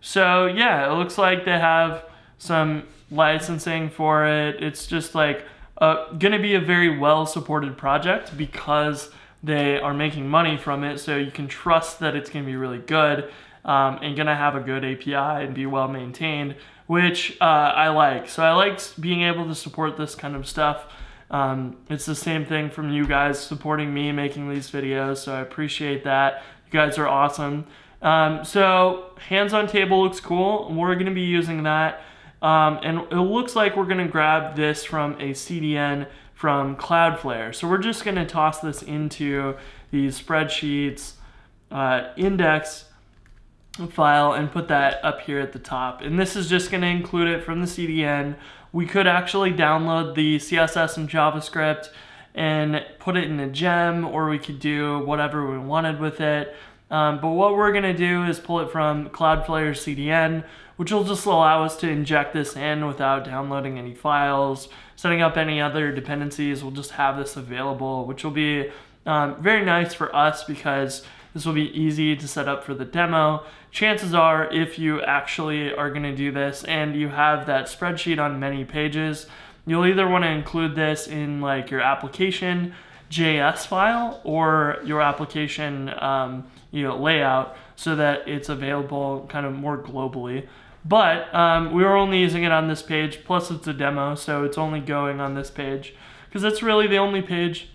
so 0.00 0.46
yeah, 0.46 0.90
it 0.92 0.96
looks 0.96 1.18
like 1.18 1.44
they 1.44 1.58
have 1.58 2.04
some 2.38 2.84
licensing 3.10 3.90
for 3.90 4.24
it. 4.26 4.62
It's 4.62 4.86
just 4.86 5.16
like 5.16 5.44
uh, 5.78 6.12
going 6.12 6.32
to 6.32 6.38
be 6.38 6.54
a 6.54 6.60
very 6.60 6.96
well 6.96 7.26
supported 7.26 7.76
project 7.76 8.36
because 8.36 9.10
they 9.42 9.78
are 9.78 9.94
making 9.94 10.28
money 10.28 10.56
from 10.56 10.84
it. 10.84 10.98
So 10.98 11.16
you 11.16 11.30
can 11.30 11.48
trust 11.48 12.00
that 12.00 12.14
it's 12.14 12.30
going 12.30 12.44
to 12.44 12.50
be 12.50 12.56
really 12.56 12.78
good 12.78 13.30
um, 13.64 13.98
and 14.02 14.16
going 14.16 14.26
to 14.26 14.34
have 14.34 14.54
a 14.54 14.60
good 14.60 14.84
API 14.84 15.44
and 15.44 15.54
be 15.54 15.66
well 15.66 15.88
maintained, 15.88 16.56
which 16.86 17.36
uh, 17.40 17.44
I 17.44 17.88
like. 17.88 18.28
So 18.28 18.42
I 18.42 18.52
like 18.52 18.80
being 19.00 19.22
able 19.22 19.46
to 19.46 19.54
support 19.54 19.96
this 19.96 20.14
kind 20.14 20.36
of 20.36 20.46
stuff. 20.46 20.86
Um, 21.30 21.76
it's 21.88 22.04
the 22.04 22.14
same 22.14 22.44
thing 22.44 22.70
from 22.70 22.92
you 22.92 23.06
guys 23.06 23.40
supporting 23.40 23.94
me 23.94 24.12
making 24.12 24.50
these 24.50 24.70
videos, 24.70 25.18
so 25.18 25.34
I 25.34 25.40
appreciate 25.40 26.04
that. 26.04 26.42
You 26.66 26.72
guys 26.72 26.98
are 26.98 27.08
awesome. 27.08 27.66
Um, 28.02 28.44
so 28.44 29.12
Handsontable 29.30 30.02
looks 30.02 30.20
cool. 30.20 30.70
We're 30.74 30.94
going 30.94 31.06
to 31.06 31.12
be 31.12 31.22
using 31.22 31.62
that. 31.62 32.02
Um, 32.42 32.80
and 32.82 32.98
it 33.12 33.14
looks 33.14 33.54
like 33.54 33.76
we're 33.76 33.86
gonna 33.86 34.08
grab 34.08 34.56
this 34.56 34.84
from 34.84 35.12
a 35.14 35.30
CDN 35.30 36.08
from 36.42 36.74
Cloudflare. 36.74 37.54
So 37.54 37.68
we're 37.68 37.78
just 37.78 38.04
gonna 38.04 38.26
toss 38.26 38.58
this 38.58 38.82
into 38.82 39.54
the 39.92 40.08
spreadsheets 40.08 41.12
uh, 41.70 42.08
index 42.16 42.86
file 43.90 44.32
and 44.32 44.50
put 44.50 44.66
that 44.66 44.98
up 45.04 45.20
here 45.20 45.38
at 45.38 45.52
the 45.52 45.60
top. 45.60 46.00
And 46.00 46.18
this 46.18 46.34
is 46.34 46.48
just 46.48 46.72
gonna 46.72 46.88
include 46.88 47.28
it 47.28 47.44
from 47.44 47.60
the 47.60 47.68
CDN. 47.68 48.34
We 48.72 48.86
could 48.86 49.06
actually 49.06 49.52
download 49.52 50.16
the 50.16 50.40
CSS 50.40 50.96
and 50.96 51.08
JavaScript 51.08 51.90
and 52.34 52.84
put 52.98 53.16
it 53.16 53.30
in 53.30 53.38
a 53.38 53.48
gem 53.48 54.04
or 54.04 54.28
we 54.28 54.40
could 54.40 54.58
do 54.58 54.98
whatever 54.98 55.48
we 55.48 55.58
wanted 55.58 56.00
with 56.00 56.20
it. 56.20 56.56
Um, 56.90 57.20
but 57.20 57.28
what 57.28 57.54
we're 57.54 57.72
gonna 57.72 57.96
do 57.96 58.24
is 58.24 58.40
pull 58.40 58.58
it 58.58 58.72
from 58.72 59.10
Cloudflare 59.10 59.76
CDN, 59.76 60.42
which 60.82 60.90
will 60.90 61.04
just 61.04 61.26
allow 61.26 61.62
us 61.62 61.76
to 61.76 61.88
inject 61.88 62.32
this 62.32 62.56
in 62.56 62.84
without 62.88 63.24
downloading 63.24 63.78
any 63.78 63.94
files, 63.94 64.68
setting 64.96 65.22
up 65.22 65.36
any 65.36 65.60
other 65.60 65.92
dependencies. 65.92 66.60
We'll 66.60 66.72
just 66.72 66.90
have 66.90 67.16
this 67.16 67.36
available, 67.36 68.04
which 68.04 68.24
will 68.24 68.32
be 68.32 68.68
um, 69.06 69.40
very 69.40 69.64
nice 69.64 69.94
for 69.94 70.12
us 70.12 70.42
because 70.42 71.04
this 71.34 71.46
will 71.46 71.52
be 71.52 71.70
easy 71.70 72.16
to 72.16 72.26
set 72.26 72.48
up 72.48 72.64
for 72.64 72.74
the 72.74 72.84
demo. 72.84 73.44
Chances 73.70 74.12
are, 74.12 74.52
if 74.52 74.76
you 74.76 75.00
actually 75.02 75.72
are 75.72 75.88
gonna 75.88 76.16
do 76.16 76.32
this 76.32 76.64
and 76.64 76.96
you 76.96 77.10
have 77.10 77.46
that 77.46 77.66
spreadsheet 77.66 78.18
on 78.18 78.40
many 78.40 78.64
pages, 78.64 79.26
you'll 79.64 79.86
either 79.86 80.08
wanna 80.08 80.30
include 80.30 80.74
this 80.74 81.06
in 81.06 81.40
like 81.40 81.70
your 81.70 81.80
application 81.80 82.74
JS 83.08 83.68
file 83.68 84.20
or 84.24 84.80
your 84.84 85.00
application 85.00 85.94
um, 86.02 86.50
you 86.72 86.82
know, 86.82 86.96
layout 86.96 87.56
so 87.76 87.94
that 87.94 88.26
it's 88.26 88.48
available 88.48 89.26
kind 89.28 89.46
of 89.46 89.52
more 89.52 89.78
globally. 89.78 90.48
But 90.84 91.32
um, 91.34 91.72
we 91.72 91.84
were 91.84 91.96
only 91.96 92.20
using 92.20 92.42
it 92.42 92.50
on 92.50 92.68
this 92.68 92.82
page, 92.82 93.24
plus 93.24 93.50
it's 93.50 93.66
a 93.66 93.72
demo, 93.72 94.14
so 94.14 94.44
it's 94.44 94.58
only 94.58 94.80
going 94.80 95.20
on 95.20 95.34
this 95.34 95.50
page 95.50 95.94
because 96.26 96.42
that's 96.42 96.62
really 96.62 96.86
the 96.86 96.96
only 96.96 97.22
page 97.22 97.68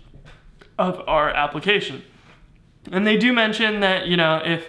of 0.78 1.00
our 1.08 1.30
application. 1.30 2.02
And 2.92 3.06
they 3.06 3.16
do 3.16 3.32
mention 3.32 3.80
that, 3.80 4.06
you 4.06 4.16
know, 4.16 4.42
if 4.44 4.68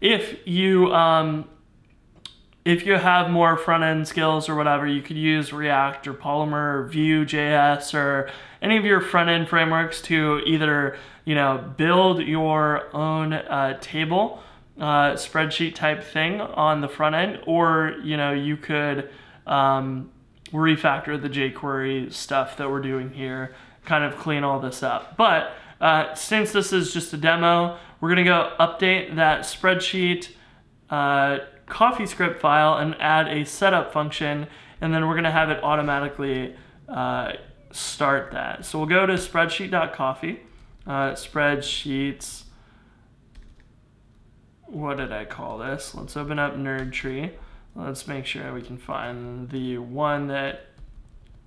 if 0.00 0.46
you 0.46 0.92
um, 0.92 1.48
if 2.64 2.84
you 2.84 2.94
have 2.94 3.30
more 3.30 3.56
front 3.56 3.84
end 3.84 4.06
skills 4.06 4.48
or 4.48 4.54
whatever, 4.54 4.86
you 4.86 5.00
could 5.00 5.16
use 5.16 5.52
React 5.52 6.08
or 6.08 6.14
Polymer 6.14 6.74
or 6.74 6.88
Vue.js 6.88 7.94
or 7.94 8.30
any 8.60 8.76
of 8.76 8.84
your 8.84 9.00
front 9.00 9.30
end 9.30 9.48
frameworks 9.48 10.02
to 10.02 10.42
either 10.46 10.96
you 11.24 11.34
know 11.34 11.72
build 11.76 12.20
your 12.20 12.94
own 12.94 13.32
uh, 13.32 13.78
table 13.80 14.42
uh, 14.78 15.12
spreadsheet 15.12 15.74
type 15.74 16.02
thing 16.02 16.40
on 16.40 16.80
the 16.80 16.88
front 16.88 17.14
end, 17.14 17.40
or 17.46 17.96
you 18.02 18.16
know 18.16 18.32
you 18.32 18.56
could 18.56 19.10
um, 19.46 20.10
refactor 20.52 21.20
the 21.20 21.28
jQuery 21.28 22.12
stuff 22.12 22.56
that 22.56 22.70
we're 22.70 22.80
doing 22.80 23.10
here, 23.10 23.54
kind 23.84 24.04
of 24.04 24.18
clean 24.18 24.44
all 24.44 24.60
this 24.60 24.82
up. 24.82 25.16
But 25.16 25.52
uh, 25.80 26.14
since 26.14 26.52
this 26.52 26.72
is 26.72 26.92
just 26.92 27.12
a 27.12 27.16
demo, 27.16 27.78
we're 28.00 28.08
gonna 28.08 28.24
go 28.24 28.52
update 28.60 29.16
that 29.16 29.40
spreadsheet 29.40 30.30
uh, 30.90 31.38
CoffeeScript 31.66 32.38
file 32.40 32.78
and 32.78 32.94
add 33.00 33.28
a 33.28 33.44
setup 33.44 33.92
function, 33.92 34.46
and 34.80 34.94
then 34.94 35.06
we're 35.06 35.14
gonna 35.14 35.30
have 35.30 35.50
it 35.50 35.62
automatically 35.62 36.54
uh, 36.88 37.32
start 37.72 38.32
that. 38.32 38.64
So 38.64 38.78
we'll 38.78 38.88
go 38.88 39.06
to 39.06 39.14
spreadsheet.coffee, 39.14 40.40
uh, 40.86 41.12
spreadsheets, 41.12 42.44
what 44.68 44.98
did 44.98 45.12
I 45.12 45.24
call 45.24 45.58
this? 45.58 45.94
Let's 45.94 46.16
open 46.16 46.38
up 46.38 46.56
NERDTree. 46.56 47.32
Let's 47.74 48.06
make 48.06 48.26
sure 48.26 48.52
we 48.52 48.62
can 48.62 48.76
find 48.76 49.48
the 49.50 49.78
one 49.78 50.26
that 50.28 50.66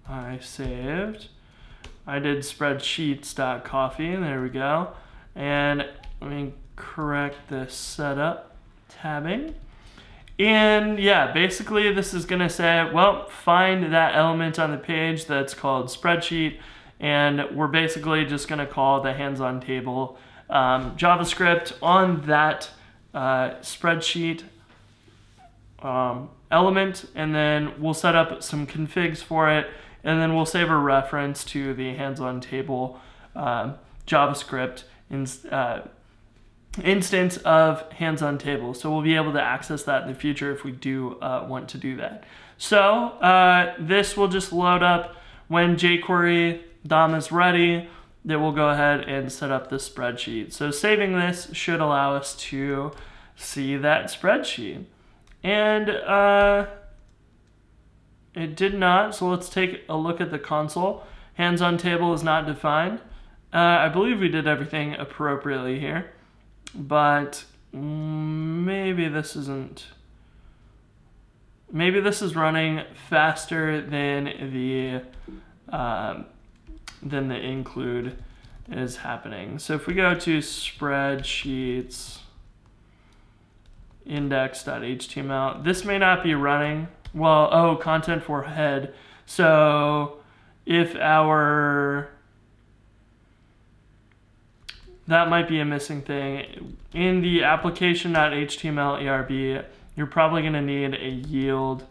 I 0.08 0.40
saved. 0.40 1.28
I 2.08 2.20
did 2.20 2.40
spreadsheets.coffee, 2.40 4.16
there 4.16 4.42
we 4.42 4.50
go. 4.50 4.94
And 5.36 5.88
let 6.20 6.30
me 6.30 6.54
correct 6.76 7.50
the 7.50 7.68
setup 7.68 8.56
tabbing. 8.90 9.56
And 10.40 11.00
yeah, 11.00 11.32
basically 11.32 11.94
this 11.94 12.14
is 12.14 12.26
gonna 12.26 12.50
say, 12.50 12.90
well, 12.92 13.28
find 13.28 13.94
that 13.94 14.16
element 14.16 14.58
on 14.58 14.72
the 14.72 14.78
page 14.78 15.26
that's 15.26 15.54
called 15.54 15.88
spreadsheet. 15.88 16.58
And 17.00 17.56
we're 17.56 17.68
basically 17.68 18.26
just 18.26 18.48
gonna 18.48 18.66
call 18.66 19.02
the 19.02 19.14
Handsontable 19.14 20.18
um, 20.50 20.98
JavaScript 20.98 21.74
on 21.82 22.26
that 22.26 22.70
uh, 23.14 23.52
spreadsheet 23.62 24.44
um, 25.82 26.30
element. 26.50 27.06
And 27.16 27.34
then 27.34 27.80
we'll 27.82 27.94
set 27.94 28.16
up 28.16 28.44
some 28.44 28.68
configs 28.68 29.20
for 29.20 29.50
it. 29.50 29.68
And 30.04 30.20
then 30.20 30.36
we'll 30.36 30.46
save 30.46 30.70
a 30.70 30.78
reference 30.78 31.44
to 31.46 31.74
the 31.74 31.96
Handsontable 31.96 32.98
um, 33.36 33.76
JavaScript 34.08 34.84
in, 35.10 35.28
uh, 35.52 35.82
instance 36.84 37.38
of 37.38 37.88
Handsontable. 37.92 38.76
So 38.76 38.92
we'll 38.92 39.02
be 39.02 39.16
able 39.16 39.34
to 39.34 39.42
access 39.42 39.84
that 39.84 40.04
in 40.04 40.08
the 40.08 40.16
future 40.16 40.52
if 40.52 40.64
we 40.64 40.72
do 40.72 41.20
uh, 41.20 41.46
want 41.48 41.70
to 41.70 41.78
do 41.78 41.98
that. 41.98 42.24
So 42.58 42.80
uh, 42.80 43.74
this 43.80 44.16
will 44.16 44.28
just 44.28 44.54
load 44.54 44.84
up 44.84 45.16
when 45.48 45.76
jQuery 45.76 46.62
DOM 46.86 47.14
is 47.16 47.32
ready, 47.32 47.90
then 48.24 48.42
we'll 48.42 48.52
go 48.52 48.70
ahead 48.70 49.02
and 49.02 49.32
set 49.32 49.52
up 49.52 49.70
the 49.70 49.78
spreadsheet. 49.78 50.54
So 50.54 50.72
saving 50.72 51.14
this 51.14 51.50
should 51.54 51.80
allow 51.80 52.16
us 52.16 52.36
to 52.36 52.92
see 53.36 53.78
that 53.78 54.06
spreadsheet. 54.06 54.86
And 55.44 55.90
uh, 55.90 56.68
it 58.36 58.56
did 58.56 58.76
not, 58.76 59.16
so 59.16 59.28
let's 59.30 59.50
take 59.50 59.84
a 59.90 59.98
look 59.98 60.22
at 60.22 60.30
the 60.30 60.40
console. 60.40 61.04
Handsontable 61.40 62.14
is 62.14 62.24
not 62.24 62.46
defined. 62.46 63.00
Uh, 63.54 63.58
I 63.58 63.90
believe 63.90 64.20
we 64.20 64.30
did 64.30 64.48
everything 64.48 64.94
appropriately 64.94 65.80
here 65.80 66.12
but 66.74 67.46
maybe 67.74 69.08
this 69.08 69.36
isn't 69.36 69.88
maybe 71.72 72.00
this 72.00 72.22
is 72.22 72.36
running 72.36 72.84
faster 73.10 73.82
than 73.82 74.26
the 74.54 75.02
um, 75.76 76.26
than 77.02 77.28
the 77.28 77.40
include 77.40 78.18
is 78.70 78.98
happening. 78.98 79.60
So 79.60 79.76
if 79.76 79.88
we 79.88 79.94
go 79.94 80.14
to 80.14 80.38
spreadsheets 80.40 82.20
index.html, 84.06 85.64
this 85.64 85.84
may 85.84 85.98
not 85.98 86.24
be 86.24 86.34
running. 86.34 86.88
Well, 87.14 87.50
oh, 87.52 87.76
content 87.76 88.24
for 88.24 88.44
head. 88.44 88.94
So 89.26 90.20
if 90.66 90.96
our 90.96 92.10
that 95.08 95.30
might 95.30 95.48
be 95.50 95.60
a 95.60 95.66
missing 95.66 96.02
thing. 96.02 96.78
In 96.94 97.22
the 97.22 97.44
application.html 97.44 99.06
ERB, 99.06 99.66
you're 99.96 100.08
probably 100.08 100.42
going 100.42 100.54
to 100.54 100.62
need 100.62 100.94
a 100.94 101.10
yield 101.10 101.86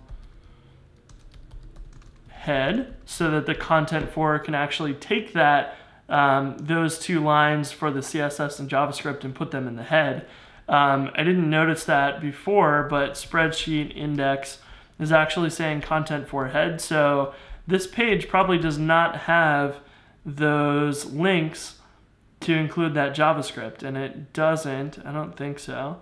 head 2.40 2.94
so 3.04 3.30
that 3.30 3.44
the 3.44 3.54
content 3.54 4.10
for 4.10 4.38
can 4.38 4.54
actually 4.54 4.94
take 4.94 5.34
that 5.34 5.76
um, 6.08 6.56
those 6.58 6.98
two 6.98 7.20
lines 7.20 7.70
for 7.70 7.90
the 7.90 8.00
CSS 8.00 8.58
and 8.58 8.68
JavaScript 8.68 9.24
and 9.24 9.34
put 9.34 9.50
them 9.50 9.68
in 9.68 9.76
the 9.76 9.82
head. 9.82 10.26
Um, 10.66 11.10
I 11.14 11.22
didn't 11.22 11.50
notice 11.50 11.84
that 11.84 12.20
before, 12.20 12.86
but 12.88 13.12
spreadsheet 13.12 13.94
index 13.94 14.58
is 14.98 15.12
actually 15.12 15.50
saying 15.50 15.82
content 15.82 16.28
for 16.28 16.48
head. 16.48 16.80
So 16.80 17.34
this 17.66 17.86
page 17.86 18.28
probably 18.28 18.58
does 18.58 18.78
not 18.78 19.20
have 19.20 19.76
those 20.24 21.06
links 21.06 21.76
to 22.40 22.54
include 22.54 22.94
that 22.94 23.14
JavaScript, 23.14 23.82
and 23.82 23.96
it 23.98 24.32
doesn't. 24.32 24.98
I 25.04 25.12
don't 25.12 25.36
think 25.36 25.58
so. 25.58 25.98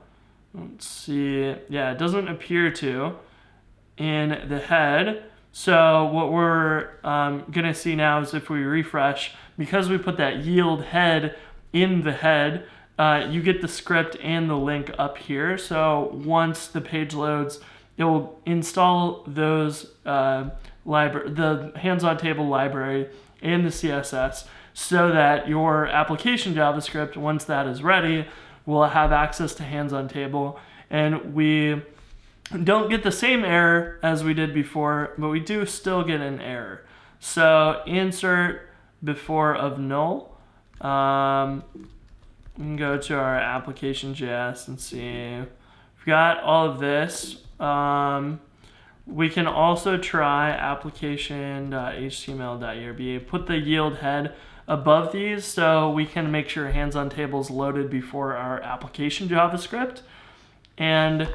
Let's 0.54 0.86
see. 0.86 1.56
Yeah, 1.68 1.92
it 1.92 1.98
doesn't 1.98 2.28
appear 2.28 2.70
to 2.74 3.16
in 3.96 4.46
the 4.48 4.60
head. 4.60 5.24
So 5.58 6.04
what 6.12 6.30
we're 6.30 6.90
um, 7.02 7.44
gonna 7.50 7.74
see 7.74 7.96
now 7.96 8.20
is 8.20 8.32
if 8.32 8.48
we 8.48 8.60
refresh, 8.60 9.34
because 9.58 9.88
we 9.88 9.98
put 9.98 10.16
that 10.18 10.44
yield 10.44 10.84
head 10.84 11.34
in 11.72 12.02
the 12.02 12.12
head, 12.12 12.66
uh, 12.96 13.26
you 13.28 13.42
get 13.42 13.60
the 13.60 13.66
script 13.66 14.16
and 14.22 14.48
the 14.48 14.54
link 14.54 14.92
up 15.00 15.18
here. 15.18 15.58
So 15.58 16.12
once 16.24 16.68
the 16.68 16.80
page 16.80 17.12
loads, 17.12 17.58
it 17.96 18.04
will 18.04 18.40
install 18.46 19.24
those 19.26 19.90
uh, 20.06 20.50
library, 20.84 21.30
the 21.30 21.72
Handsontable 21.74 22.48
library 22.48 23.08
and 23.42 23.66
the 23.66 23.70
CSS 23.70 24.44
so 24.74 25.10
that 25.10 25.48
your 25.48 25.88
application 25.88 26.54
JavaScript, 26.54 27.16
once 27.16 27.42
that 27.46 27.66
is 27.66 27.82
ready, 27.82 28.28
will 28.64 28.84
have 28.84 29.10
access 29.10 29.56
to 29.56 29.64
Handsontable. 29.64 30.56
And 30.88 31.34
we 31.34 31.82
don't 32.64 32.88
get 32.88 33.02
the 33.02 33.12
same 33.12 33.44
error 33.44 33.98
as 34.02 34.24
we 34.24 34.34
did 34.34 34.54
before, 34.54 35.12
but 35.18 35.28
we 35.28 35.40
do 35.40 35.66
still 35.66 36.02
get 36.02 36.20
an 36.20 36.40
error. 36.40 36.84
So 37.20 37.82
insert 37.86 38.68
before 39.02 39.54
of 39.54 39.78
null. 39.78 40.38
Um, 40.80 41.64
go 42.76 42.98
to 42.98 43.14
our 43.14 43.36
application 43.36 44.10
application.js 44.10 44.68
and 44.68 44.80
see. 44.80 45.36
We've 45.36 46.06
got 46.06 46.42
all 46.42 46.70
of 46.70 46.78
this. 46.78 47.42
Um, 47.60 48.40
we 49.06 49.28
can 49.30 49.46
also 49.46 49.96
try 49.96 50.50
application.html.erb, 50.50 53.26
put 53.26 53.46
the 53.46 53.58
yield 53.58 53.96
head 53.96 54.34
above 54.66 55.12
these 55.12 55.44
so 55.44 55.90
we 55.90 56.04
can 56.04 56.30
make 56.30 56.48
sure 56.48 56.70
Handsontable's 56.70 57.50
loaded 57.50 57.90
before 57.90 58.36
our 58.36 58.60
application 58.60 59.28
JavaScript. 59.28 60.02
And 60.76 61.28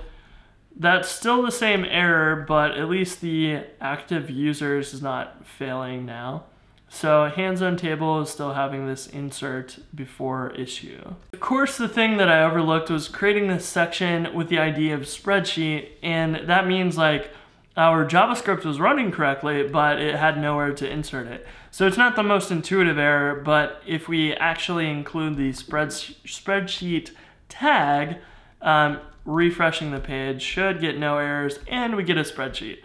that's 0.75 1.09
still 1.09 1.43
the 1.43 1.51
same 1.51 1.86
error, 1.86 2.43
but 2.47 2.71
at 2.71 2.89
least 2.89 3.21
the 3.21 3.63
active 3.79 4.29
users 4.29 4.93
is 4.93 5.01
not 5.01 5.45
failing 5.45 6.05
now. 6.05 6.45
So 6.89 7.31
Handsontable 7.36 8.21
is 8.21 8.29
still 8.29 8.53
having 8.53 8.86
this 8.86 9.07
insert 9.07 9.79
before 9.95 10.51
issue. 10.51 11.15
Of 11.33 11.39
course, 11.39 11.75
the 11.75 11.88
thing 11.88 12.17
that 12.17 12.29
I 12.29 12.43
overlooked 12.43 12.91
was 12.91 13.07
creating 13.07 13.47
this 13.47 13.65
section 13.65 14.33
with 14.36 14.47
the 14.49 14.59
ID 14.59 14.91
of 14.91 15.01
spreadsheet, 15.01 15.89
and 16.03 16.47
that 16.47 16.67
means 16.67 16.95
like 16.95 17.31
our 17.75 18.05
JavaScript 18.05 18.63
was 18.63 18.79
running 18.79 19.12
correctly, 19.12 19.63
but 19.63 19.99
it 19.99 20.15
had 20.15 20.39
nowhere 20.39 20.71
to 20.73 20.88
insert 20.88 21.25
it. 21.25 21.47
So 21.71 21.88
it's 21.88 21.97
not 21.97 22.15
the 22.15 22.21
most 22.21 22.51
intuitive 22.51 22.99
error, 22.99 23.41
but 23.43 23.81
if 23.88 24.07
we 24.07 24.33
actually 24.33 24.88
include 24.91 25.38
the 25.38 25.51
spreads- 25.53 26.13
spreadsheet 26.25 27.09
tag, 27.49 28.17
um, 28.62 28.99
refreshing 29.25 29.91
the 29.91 29.99
page 29.99 30.41
should 30.41 30.81
get 30.81 30.97
no 30.97 31.17
errors 31.17 31.59
and 31.67 31.95
we 31.95 32.03
get 32.03 32.17
a 32.17 32.21
spreadsheet. 32.23 32.79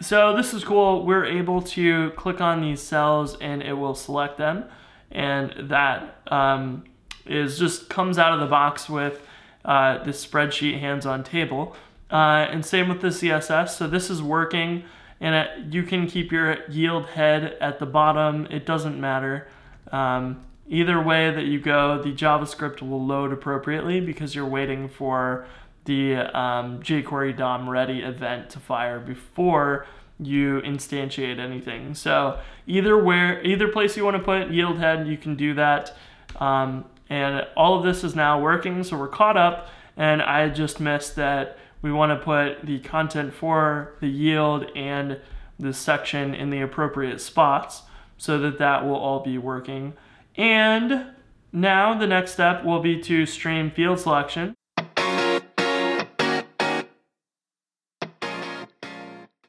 So 0.00 0.36
this 0.36 0.54
is 0.54 0.62
cool. 0.62 1.04
We're 1.04 1.24
able 1.24 1.60
to 1.62 2.10
click 2.10 2.40
on 2.40 2.60
these 2.60 2.80
cells 2.80 3.36
and 3.40 3.62
it 3.62 3.72
will 3.72 3.94
select 3.94 4.38
them. 4.38 4.64
And 5.10 5.70
that 5.70 6.20
um, 6.28 6.84
is 7.26 7.58
just 7.58 7.88
comes 7.88 8.18
out 8.18 8.32
of 8.32 8.40
the 8.40 8.46
box 8.46 8.88
with 8.88 9.20
uh, 9.64 10.04
the 10.04 10.10
spreadsheet 10.10 10.80
Handsontable. 10.80 11.74
Uh, 12.10 12.46
and 12.50 12.64
same 12.64 12.88
with 12.88 13.00
the 13.00 13.08
CSS. 13.08 13.70
So 13.70 13.86
this 13.86 14.08
is 14.08 14.22
working 14.22 14.84
and 15.20 15.34
it, 15.34 15.74
you 15.74 15.82
can 15.82 16.06
keep 16.06 16.30
your 16.30 16.68
yield 16.68 17.06
head 17.06 17.56
at 17.60 17.78
the 17.78 17.86
bottom. 17.86 18.46
It 18.50 18.64
doesn't 18.64 19.00
matter. 19.00 19.48
Um, 19.90 20.44
either 20.68 21.02
way 21.02 21.30
that 21.30 21.46
you 21.46 21.58
go, 21.58 22.00
the 22.00 22.12
JavaScript 22.12 22.82
will 22.82 23.04
load 23.04 23.32
appropriately 23.32 24.00
because 24.00 24.34
you're 24.34 24.46
waiting 24.46 24.88
for 24.88 25.46
the 25.88 26.16
um, 26.38 26.80
jQuery 26.80 27.34
DOM 27.34 27.68
ready 27.68 28.00
event 28.00 28.50
to 28.50 28.60
fire 28.60 29.00
before 29.00 29.86
you 30.20 30.60
instantiate 30.60 31.38
anything. 31.38 31.94
So 31.94 32.38
either 32.66 32.96
where, 33.02 33.42
either 33.42 33.68
place 33.68 33.96
you 33.96 34.04
want 34.04 34.18
to 34.18 34.22
put 34.22 34.50
yield 34.50 34.78
head, 34.78 35.08
you 35.08 35.16
can 35.16 35.34
do 35.34 35.54
that. 35.54 35.96
Um, 36.36 36.84
and 37.08 37.46
all 37.56 37.78
of 37.78 37.84
this 37.84 38.04
is 38.04 38.14
now 38.14 38.38
working, 38.38 38.84
so 38.84 38.98
we're 38.98 39.08
caught 39.08 39.38
up. 39.38 39.68
And 39.96 40.20
I 40.20 40.50
just 40.50 40.78
missed 40.78 41.16
that 41.16 41.58
we 41.80 41.90
want 41.90 42.10
to 42.12 42.22
put 42.22 42.66
the 42.66 42.80
content 42.80 43.32
for 43.32 43.94
the 44.00 44.08
yield 44.08 44.66
and 44.76 45.18
the 45.58 45.72
section 45.72 46.34
in 46.34 46.50
the 46.50 46.60
appropriate 46.60 47.20
spots 47.20 47.82
so 48.18 48.38
that 48.40 48.58
that 48.58 48.84
will 48.84 48.96
all 48.96 49.20
be 49.20 49.38
working. 49.38 49.94
And 50.36 51.06
now 51.50 51.98
the 51.98 52.06
next 52.06 52.32
step 52.32 52.62
will 52.62 52.80
be 52.80 53.00
to 53.04 53.24
stream 53.24 53.70
field 53.70 54.00
selection. 54.00 54.57